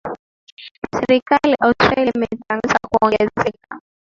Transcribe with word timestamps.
serikali 0.99 1.53
australia 1.59 2.11
ametangaza 2.15 2.77
kuongezeka 2.91 3.79